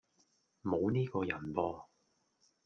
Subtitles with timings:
[0.63, 1.83] 無呢個人噃